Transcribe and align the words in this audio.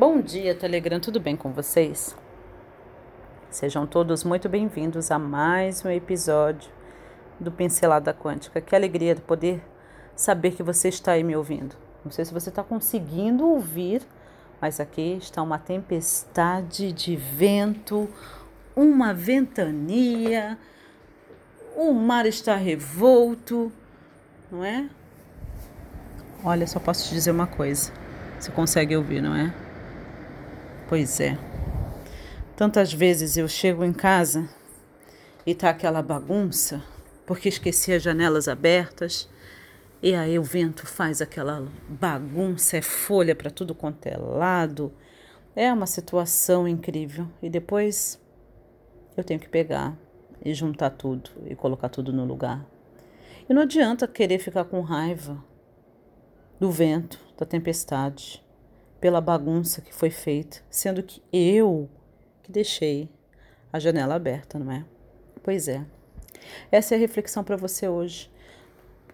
Bom 0.00 0.22
dia, 0.22 0.54
Telegram, 0.54 0.98
tudo 0.98 1.20
bem 1.20 1.36
com 1.36 1.52
vocês? 1.52 2.16
Sejam 3.50 3.86
todos 3.86 4.24
muito 4.24 4.48
bem-vindos 4.48 5.10
a 5.10 5.18
mais 5.18 5.84
um 5.84 5.90
episódio 5.90 6.70
do 7.38 7.52
Pincelada 7.52 8.14
Quântica. 8.14 8.62
Que 8.62 8.74
alegria 8.74 9.14
de 9.14 9.20
poder 9.20 9.62
saber 10.16 10.52
que 10.52 10.62
você 10.62 10.88
está 10.88 11.12
aí 11.12 11.22
me 11.22 11.36
ouvindo. 11.36 11.76
Não 12.02 12.10
sei 12.10 12.24
se 12.24 12.32
você 12.32 12.48
está 12.48 12.62
conseguindo 12.62 13.46
ouvir, 13.46 14.00
mas 14.58 14.80
aqui 14.80 15.18
está 15.18 15.42
uma 15.42 15.58
tempestade 15.58 16.92
de 16.92 17.14
vento, 17.14 18.08
uma 18.74 19.12
ventania, 19.12 20.56
o 21.76 21.92
mar 21.92 22.24
está 22.24 22.56
revolto, 22.56 23.70
não 24.50 24.64
é? 24.64 24.88
Olha, 26.42 26.66
só 26.66 26.80
posso 26.80 27.06
te 27.06 27.12
dizer 27.12 27.32
uma 27.32 27.46
coisa. 27.46 27.92
Você 28.38 28.50
consegue 28.50 28.96
ouvir, 28.96 29.20
não 29.20 29.36
é? 29.36 29.68
Pois 30.90 31.20
é. 31.20 31.38
Tantas 32.56 32.92
vezes 32.92 33.36
eu 33.36 33.46
chego 33.46 33.84
em 33.84 33.92
casa 33.92 34.50
e 35.46 35.54
tá 35.54 35.70
aquela 35.70 36.02
bagunça, 36.02 36.82
porque 37.24 37.48
esqueci 37.48 37.92
as 37.92 38.02
janelas 38.02 38.48
abertas, 38.48 39.30
e 40.02 40.16
aí 40.16 40.36
o 40.36 40.42
vento 40.42 40.88
faz 40.88 41.22
aquela 41.22 41.64
bagunça, 41.88 42.76
é 42.76 42.82
folha 42.82 43.36
para 43.36 43.52
tudo 43.52 43.72
quanto 43.72 44.04
é 44.06 44.16
lado. 44.16 44.92
É 45.54 45.72
uma 45.72 45.86
situação 45.86 46.66
incrível. 46.66 47.28
E 47.40 47.48
depois 47.48 48.20
eu 49.16 49.22
tenho 49.22 49.38
que 49.38 49.48
pegar 49.48 49.96
e 50.44 50.52
juntar 50.52 50.90
tudo 50.90 51.30
e 51.46 51.54
colocar 51.54 51.88
tudo 51.88 52.12
no 52.12 52.24
lugar. 52.24 52.66
E 53.48 53.54
não 53.54 53.62
adianta 53.62 54.08
querer 54.08 54.40
ficar 54.40 54.64
com 54.64 54.80
raiva 54.80 55.40
do 56.58 56.68
vento, 56.68 57.16
da 57.38 57.46
tempestade 57.46 58.42
pela 59.00 59.20
bagunça 59.20 59.80
que 59.80 59.94
foi 59.94 60.10
feita, 60.10 60.58
sendo 60.68 61.02
que 61.02 61.22
eu 61.32 61.88
que 62.42 62.52
deixei 62.52 63.08
a 63.72 63.78
janela 63.78 64.14
aberta, 64.14 64.58
não 64.58 64.70
é? 64.70 64.84
Pois 65.42 65.68
é. 65.68 65.84
Essa 66.70 66.94
é 66.94 66.96
a 66.96 67.00
reflexão 67.00 67.42
para 67.42 67.56
você 67.56 67.88
hoje. 67.88 68.30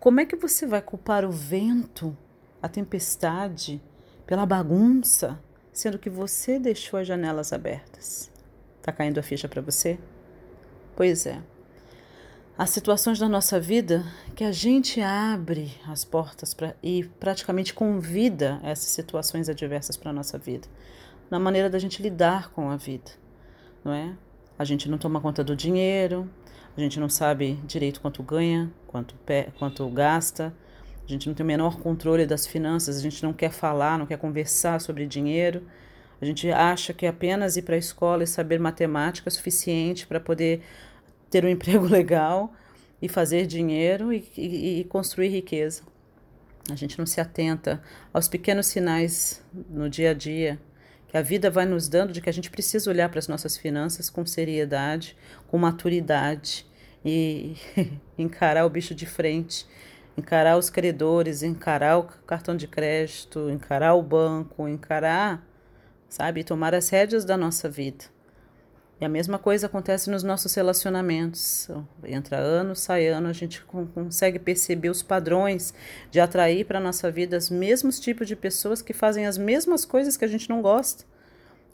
Como 0.00 0.20
é 0.20 0.26
que 0.26 0.36
você 0.36 0.66
vai 0.66 0.82
culpar 0.82 1.24
o 1.24 1.30
vento, 1.30 2.16
a 2.60 2.68
tempestade, 2.68 3.80
pela 4.26 4.44
bagunça, 4.44 5.38
sendo 5.72 5.98
que 5.98 6.10
você 6.10 6.58
deixou 6.58 6.98
as 6.98 7.06
janelas 7.06 7.52
abertas? 7.52 8.30
Tá 8.82 8.92
caindo 8.92 9.18
a 9.18 9.22
ficha 9.22 9.48
para 9.48 9.62
você? 9.62 9.98
Pois 10.94 11.26
é. 11.26 11.40
Há 12.58 12.64
situações 12.64 13.18
da 13.18 13.28
nossa 13.28 13.60
vida 13.60 14.02
que 14.34 14.42
a 14.42 14.50
gente 14.50 14.98
abre 15.02 15.74
as 15.86 16.06
portas 16.06 16.54
pra, 16.54 16.74
e 16.82 17.04
praticamente 17.20 17.74
convida 17.74 18.58
essas 18.62 18.88
situações 18.88 19.50
adversas 19.50 19.94
para 19.94 20.08
a 20.08 20.14
nossa 20.14 20.38
vida, 20.38 20.66
na 21.30 21.38
maneira 21.38 21.68
da 21.68 21.78
gente 21.78 22.00
lidar 22.00 22.50
com 22.52 22.70
a 22.70 22.76
vida, 22.78 23.10
não 23.84 23.92
é? 23.92 24.16
A 24.58 24.64
gente 24.64 24.88
não 24.88 24.96
toma 24.96 25.20
conta 25.20 25.44
do 25.44 25.54
dinheiro, 25.54 26.30
a 26.74 26.80
gente 26.80 26.98
não 26.98 27.10
sabe 27.10 27.60
direito 27.66 28.00
quanto 28.00 28.22
ganha, 28.22 28.72
quanto, 28.86 29.14
quanto 29.58 29.86
gasta, 29.90 30.54
a 31.06 31.12
gente 31.12 31.28
não 31.28 31.34
tem 31.34 31.44
o 31.44 31.46
menor 31.46 31.78
controle 31.78 32.24
das 32.24 32.46
finanças, 32.46 32.96
a 32.96 33.02
gente 33.02 33.22
não 33.22 33.34
quer 33.34 33.50
falar, 33.50 33.98
não 33.98 34.06
quer 34.06 34.16
conversar 34.16 34.80
sobre 34.80 35.06
dinheiro, 35.06 35.62
a 36.22 36.24
gente 36.24 36.50
acha 36.50 36.94
que 36.94 37.06
apenas 37.06 37.58
ir 37.58 37.62
para 37.62 37.74
a 37.74 37.78
escola 37.78 38.24
e 38.24 38.26
saber 38.26 38.58
matemática 38.58 39.28
é 39.28 39.30
suficiente 39.30 40.06
para 40.06 40.18
poder 40.18 40.62
ter 41.30 41.44
um 41.44 41.48
emprego 41.50 41.86
legal 41.86 42.52
e 43.00 43.08
fazer 43.08 43.46
dinheiro 43.46 44.12
e, 44.12 44.28
e, 44.36 44.80
e 44.80 44.84
construir 44.84 45.28
riqueza. 45.28 45.82
A 46.70 46.74
gente 46.74 46.98
não 46.98 47.06
se 47.06 47.20
atenta 47.20 47.80
aos 48.12 48.28
pequenos 48.28 48.66
sinais 48.66 49.42
no 49.70 49.88
dia 49.88 50.10
a 50.10 50.14
dia 50.14 50.58
que 51.08 51.16
a 51.16 51.22
vida 51.22 51.50
vai 51.50 51.64
nos 51.64 51.88
dando 51.88 52.12
de 52.12 52.20
que 52.20 52.28
a 52.28 52.32
gente 52.32 52.50
precisa 52.50 52.90
olhar 52.90 53.08
para 53.08 53.18
as 53.18 53.28
nossas 53.28 53.56
finanças 53.56 54.10
com 54.10 54.26
seriedade, 54.26 55.16
com 55.46 55.56
maturidade 55.56 56.66
e 57.04 57.54
encarar 58.18 58.66
o 58.66 58.70
bicho 58.70 58.94
de 58.94 59.06
frente, 59.06 59.66
encarar 60.16 60.56
os 60.56 60.68
credores, 60.68 61.42
encarar 61.42 61.98
o 61.98 62.04
cartão 62.04 62.56
de 62.56 62.66
crédito, 62.66 63.48
encarar 63.50 63.94
o 63.94 64.02
banco, 64.02 64.66
encarar, 64.68 65.46
sabe, 66.08 66.42
tomar 66.42 66.74
as 66.74 66.88
rédeas 66.88 67.24
da 67.24 67.36
nossa 67.36 67.68
vida. 67.68 68.15
E 68.98 69.04
a 69.04 69.08
mesma 69.10 69.38
coisa 69.38 69.66
acontece 69.66 70.08
nos 70.08 70.22
nossos 70.22 70.54
relacionamentos. 70.54 71.68
Entra 72.02 72.38
ano, 72.38 72.74
sai 72.74 73.06
ano, 73.06 73.28
a 73.28 73.32
gente 73.32 73.62
consegue 73.62 74.38
perceber 74.38 74.88
os 74.88 75.02
padrões 75.02 75.74
de 76.10 76.18
atrair 76.18 76.64
para 76.64 76.78
a 76.78 76.82
nossa 76.82 77.10
vida 77.10 77.36
os 77.36 77.50
mesmos 77.50 78.00
tipos 78.00 78.26
de 78.26 78.34
pessoas 78.34 78.80
que 78.80 78.94
fazem 78.94 79.26
as 79.26 79.36
mesmas 79.36 79.84
coisas 79.84 80.16
que 80.16 80.24
a 80.24 80.28
gente 80.28 80.48
não 80.48 80.62
gosta. 80.62 81.04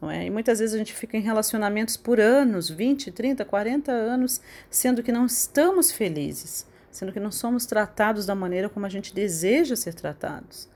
Não 0.01 0.11
é? 0.11 0.27
E 0.27 0.31
muitas 0.31 0.59
vezes 0.59 0.75
a 0.75 0.79
gente 0.79 0.93
fica 0.93 1.17
em 1.17 1.21
relacionamentos 1.21 1.97
por 1.97 2.19
anos 2.19 2.69
20, 2.69 3.13
30, 3.13 3.45
40 3.45 3.93
anos 3.93 4.41
sendo 4.69 5.01
que 5.01 5.13
não 5.13 5.27
estamos 5.27 5.93
felizes, 5.93 6.67
sendo 6.91 7.13
que 7.13 7.21
não 7.21 7.31
somos 7.31 7.67
tratados 7.67 8.27
da 8.27 8.35
maneira 8.35 8.69
como 8.69 8.85
a 8.85 8.89
gente 8.89 9.15
deseja 9.15 9.77
ser 9.77 9.95
tratados. 9.95 10.69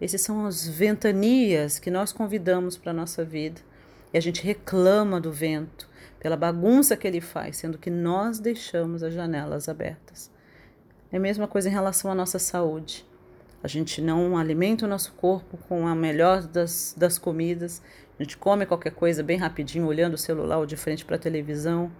Esses 0.00 0.22
são 0.22 0.44
as 0.44 0.66
ventanias 0.66 1.78
que 1.78 1.88
nós 1.88 2.12
convidamos 2.12 2.76
para 2.76 2.90
a 2.90 2.94
nossa 2.94 3.24
vida 3.24 3.67
e 4.12 4.18
a 4.18 4.20
gente 4.20 4.42
reclama 4.42 5.20
do 5.20 5.32
vento 5.32 5.88
pela 6.18 6.36
bagunça 6.36 6.96
que 6.96 7.06
ele 7.06 7.20
faz, 7.20 7.58
sendo 7.58 7.78
que 7.78 7.90
nós 7.90 8.38
deixamos 8.38 9.02
as 9.02 9.14
janelas 9.14 9.68
abertas. 9.68 10.30
É 11.12 11.16
a 11.16 11.20
mesma 11.20 11.46
coisa 11.46 11.68
em 11.68 11.72
relação 11.72 12.10
à 12.10 12.14
nossa 12.14 12.38
saúde. 12.38 13.06
A 13.62 13.68
gente 13.68 14.00
não 14.00 14.36
alimenta 14.36 14.84
o 14.84 14.88
nosso 14.88 15.12
corpo 15.14 15.56
com 15.68 15.86
a 15.86 15.94
melhor 15.94 16.42
das, 16.42 16.94
das 16.96 17.18
comidas. 17.18 17.82
A 18.18 18.22
gente 18.22 18.36
come 18.36 18.66
qualquer 18.66 18.92
coisa 18.92 19.22
bem 19.22 19.36
rapidinho, 19.38 19.86
olhando 19.86 20.14
o 20.14 20.18
celular 20.18 20.58
ou 20.58 20.66
de 20.66 20.76
frente 20.76 21.04
para 21.04 21.16
a 21.16 21.18
televisão. 21.18 21.90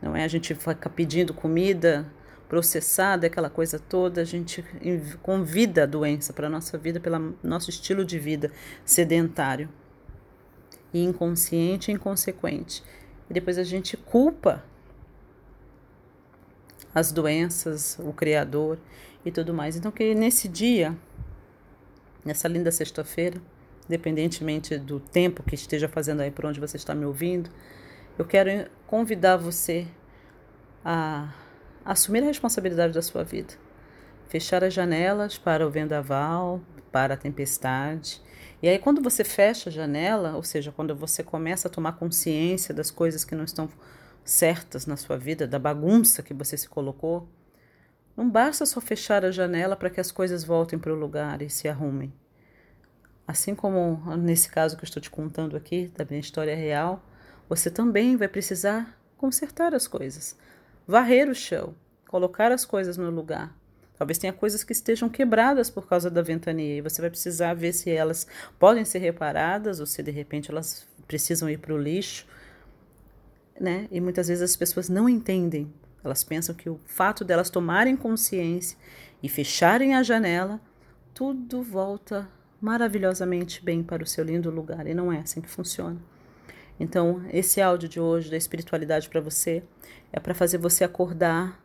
Não 0.00 0.16
é? 0.16 0.24
A 0.24 0.28
gente 0.28 0.54
fica 0.54 0.88
pedindo 0.88 1.34
comida 1.34 2.06
processada, 2.48 3.26
aquela 3.26 3.50
coisa 3.50 3.78
toda. 3.78 4.20
A 4.20 4.24
gente 4.24 4.64
convida 5.22 5.82
a 5.82 5.86
doença 5.86 6.32
para 6.32 6.46
a 6.46 6.50
nossa 6.50 6.78
vida 6.78 7.00
pelo 7.00 7.36
nosso 7.42 7.68
estilo 7.68 8.04
de 8.04 8.18
vida 8.18 8.50
sedentário 8.84 9.68
e 10.92 11.02
inconsciente 11.02 11.90
e 11.90 11.94
inconsequente. 11.94 12.82
E 13.28 13.32
depois 13.32 13.58
a 13.58 13.64
gente 13.64 13.96
culpa 13.96 14.64
as 16.94 17.10
doenças, 17.10 17.98
o 17.98 18.12
Criador 18.12 18.78
e 19.24 19.30
tudo 19.30 19.54
mais. 19.54 19.76
Então, 19.76 19.90
que 19.90 20.14
nesse 20.14 20.48
dia, 20.48 20.96
nessa 22.24 22.48
linda 22.48 22.70
sexta-feira, 22.70 23.40
independentemente 23.86 24.76
do 24.78 25.00
tempo 25.00 25.42
que 25.42 25.54
esteja 25.54 25.88
fazendo 25.88 26.20
aí 26.20 26.30
por 26.30 26.46
onde 26.46 26.60
você 26.60 26.76
está 26.76 26.94
me 26.94 27.04
ouvindo, 27.04 27.50
eu 28.18 28.24
quero 28.24 28.70
convidar 28.86 29.36
você 29.36 29.86
a 30.84 31.32
assumir 31.84 32.22
a 32.22 32.26
responsabilidade 32.26 32.92
da 32.92 33.02
sua 33.02 33.24
vida. 33.24 33.54
Fechar 34.32 34.64
as 34.64 34.72
janelas 34.72 35.36
para 35.36 35.66
o 35.66 35.70
vendaval, 35.70 36.60
para 36.90 37.14
a 37.14 37.16
tempestade 37.16 38.20
e 38.62 38.68
aí, 38.68 38.78
quando 38.78 39.02
você 39.02 39.24
fecha 39.24 39.68
a 39.68 39.72
janela, 39.72 40.36
ou 40.36 40.42
seja, 40.44 40.70
quando 40.70 40.94
você 40.94 41.24
começa 41.24 41.66
a 41.66 41.70
tomar 41.70 41.94
consciência 41.94 42.72
das 42.72 42.92
coisas 42.92 43.24
que 43.24 43.34
não 43.34 43.42
estão 43.42 43.68
certas 44.24 44.86
na 44.86 44.96
sua 44.96 45.18
vida, 45.18 45.48
da 45.48 45.58
bagunça 45.58 46.22
que 46.22 46.32
você 46.32 46.56
se 46.56 46.68
colocou, 46.68 47.28
não 48.16 48.30
basta 48.30 48.64
só 48.64 48.80
fechar 48.80 49.24
a 49.24 49.32
janela 49.32 49.74
para 49.74 49.90
que 49.90 50.00
as 50.00 50.12
coisas 50.12 50.44
voltem 50.44 50.78
para 50.78 50.92
o 50.92 50.96
lugar 50.96 51.42
e 51.42 51.50
se 51.50 51.68
arrumem. 51.68 52.14
Assim 53.26 53.52
como 53.52 54.14
nesse 54.16 54.48
caso 54.48 54.76
que 54.76 54.84
eu 54.84 54.86
estou 54.86 55.02
te 55.02 55.10
contando 55.10 55.56
aqui, 55.56 55.88
da 55.96 56.04
minha 56.04 56.20
história 56.20 56.54
real, 56.54 57.04
você 57.48 57.68
também 57.68 58.16
vai 58.16 58.28
precisar 58.28 58.96
consertar 59.16 59.74
as 59.74 59.88
coisas, 59.88 60.38
varrer 60.86 61.28
o 61.28 61.34
chão, 61.34 61.74
colocar 62.06 62.52
as 62.52 62.64
coisas 62.64 62.96
no 62.96 63.10
lugar, 63.10 63.56
Talvez 64.02 64.18
tenha 64.18 64.32
coisas 64.32 64.64
que 64.64 64.72
estejam 64.72 65.08
quebradas 65.08 65.70
por 65.70 65.86
causa 65.86 66.10
da 66.10 66.22
ventania 66.22 66.78
e 66.78 66.80
você 66.80 67.00
vai 67.00 67.08
precisar 67.08 67.54
ver 67.54 67.72
se 67.72 67.88
elas 67.88 68.26
podem 68.58 68.84
ser 68.84 68.98
reparadas 68.98 69.78
ou 69.78 69.86
se 69.86 70.02
de 70.02 70.10
repente 70.10 70.50
elas 70.50 70.88
precisam 71.06 71.48
ir 71.48 71.58
para 71.58 71.72
o 71.72 71.78
lixo, 71.78 72.26
né? 73.60 73.86
E 73.92 74.00
muitas 74.00 74.26
vezes 74.26 74.42
as 74.42 74.56
pessoas 74.56 74.88
não 74.88 75.08
entendem. 75.08 75.72
Elas 76.02 76.24
pensam 76.24 76.52
que 76.52 76.68
o 76.68 76.80
fato 76.84 77.24
delas 77.24 77.48
tomarem 77.48 77.94
consciência 77.94 78.76
e 79.22 79.28
fecharem 79.28 79.94
a 79.94 80.02
janela, 80.02 80.60
tudo 81.14 81.62
volta 81.62 82.28
maravilhosamente 82.60 83.64
bem 83.64 83.84
para 83.84 84.02
o 84.02 84.06
seu 84.06 84.24
lindo 84.24 84.50
lugar 84.50 84.84
e 84.88 84.94
não 84.94 85.12
é 85.12 85.20
assim 85.20 85.40
que 85.40 85.48
funciona. 85.48 86.00
Então, 86.80 87.24
esse 87.32 87.60
áudio 87.60 87.88
de 87.88 88.00
hoje 88.00 88.32
da 88.32 88.36
espiritualidade 88.36 89.08
para 89.08 89.20
você 89.20 89.62
é 90.12 90.18
para 90.18 90.34
fazer 90.34 90.58
você 90.58 90.82
acordar 90.82 91.61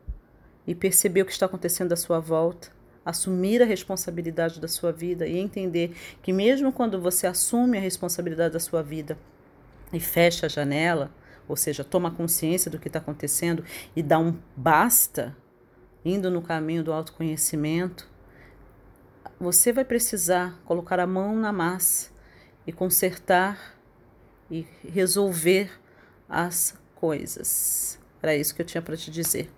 e 0.68 0.76
perceber 0.76 1.22
o 1.22 1.26
que 1.26 1.32
está 1.32 1.46
acontecendo 1.46 1.94
à 1.94 1.96
sua 1.96 2.20
volta, 2.20 2.70
assumir 3.06 3.62
a 3.62 3.66
responsabilidade 3.66 4.60
da 4.60 4.68
sua 4.68 4.92
vida 4.92 5.26
e 5.26 5.38
entender 5.38 5.96
que, 6.22 6.34
mesmo 6.34 6.74
quando 6.74 7.00
você 7.00 7.26
assume 7.26 7.78
a 7.78 7.82
responsabilidade 7.82 8.54
da 8.54 8.60
sua 8.60 8.84
vida 8.84 9.18
e 9.94 10.00
fecha 10.00 10.46
a 10.46 10.50
janela, 10.50 11.10
ou 11.48 11.56
seja, 11.56 11.86
toma 11.86 12.12
consciência 12.12 12.70
do 12.70 12.78
que 12.78 12.90
está 12.90 13.00
acontecendo 13.00 13.64
e 13.96 14.04
dá 14.04 14.20
um 14.20 14.38
basta, 14.56 15.34
indo 16.04 16.30
no 16.30 16.42
caminho 16.42 16.84
do 16.84 16.92
autoconhecimento, 16.92 18.10
você 19.40 19.72
vai 19.72 19.86
precisar 19.86 20.60
colocar 20.66 21.00
a 21.00 21.08
mão 21.08 21.36
na 21.36 21.54
massa 21.54 22.10
e 22.66 22.74
consertar 22.74 23.78
e 24.52 24.66
resolver 24.84 25.72
as 26.28 26.78
coisas. 26.96 28.00
Era 28.22 28.36
isso 28.36 28.54
que 28.54 28.62
eu 28.62 28.66
tinha 28.66 28.82
para 28.82 28.98
te 28.98 29.10
dizer. 29.10 29.50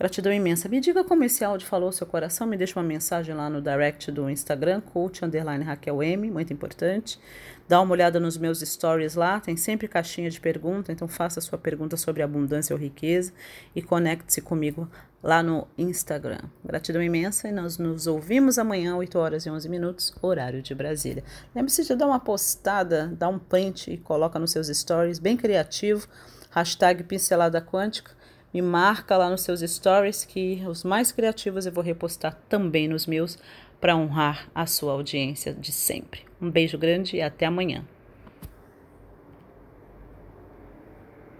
Gratidão 0.00 0.32
imensa. 0.32 0.66
Me 0.66 0.80
diga 0.80 1.04
como 1.04 1.24
esse 1.24 1.44
áudio 1.44 1.66
falou 1.66 1.92
seu 1.92 2.06
coração. 2.06 2.46
Me 2.46 2.56
deixa 2.56 2.80
uma 2.80 2.86
mensagem 2.86 3.34
lá 3.34 3.50
no 3.50 3.60
direct 3.60 4.10
do 4.10 4.30
Instagram, 4.30 4.80
coach 4.80 5.22
underline 5.22 5.62
Raquel 5.62 6.02
M, 6.02 6.30
muito 6.30 6.54
importante. 6.54 7.20
Dá 7.68 7.82
uma 7.82 7.92
olhada 7.92 8.18
nos 8.18 8.38
meus 8.38 8.60
stories 8.60 9.14
lá, 9.14 9.38
tem 9.40 9.58
sempre 9.58 9.86
caixinha 9.86 10.30
de 10.30 10.40
pergunta, 10.40 10.90
então 10.90 11.06
faça 11.06 11.38
sua 11.42 11.58
pergunta 11.58 11.98
sobre 11.98 12.22
abundância 12.22 12.74
ou 12.74 12.80
riqueza 12.80 13.30
e 13.76 13.82
conecte-se 13.82 14.40
comigo 14.40 14.90
lá 15.22 15.42
no 15.42 15.68
Instagram. 15.76 16.40
Gratidão 16.64 17.02
imensa 17.02 17.48
e 17.48 17.52
nós 17.52 17.76
nos 17.76 18.06
ouvimos 18.06 18.58
amanhã, 18.58 18.96
8 18.96 19.18
horas 19.18 19.44
e 19.44 19.50
11 19.50 19.68
minutos, 19.68 20.14
horário 20.22 20.62
de 20.62 20.74
Brasília. 20.74 21.22
Lembre-se 21.54 21.84
de 21.84 21.94
dar 21.94 22.06
uma 22.06 22.18
postada, 22.18 23.06
dar 23.18 23.28
um 23.28 23.38
print 23.38 23.92
e 23.92 23.98
coloca 23.98 24.38
nos 24.38 24.50
seus 24.50 24.68
stories, 24.68 25.18
bem 25.18 25.36
criativo, 25.36 26.08
hashtag 26.52 27.04
pincelada 27.04 27.60
quântica 27.60 28.18
me 28.52 28.60
marca 28.60 29.16
lá 29.16 29.30
nos 29.30 29.42
seus 29.42 29.60
stories 29.60 30.24
que 30.24 30.62
os 30.66 30.84
mais 30.84 31.12
criativos 31.12 31.66
eu 31.66 31.72
vou 31.72 31.84
repostar 31.84 32.36
também 32.48 32.88
nos 32.88 33.06
meus 33.06 33.38
para 33.80 33.96
honrar 33.96 34.50
a 34.54 34.66
sua 34.66 34.92
audiência 34.92 35.54
de 35.54 35.72
sempre. 35.72 36.22
Um 36.40 36.50
beijo 36.50 36.76
grande 36.76 37.16
e 37.16 37.22
até 37.22 37.46
amanhã. 37.46 37.84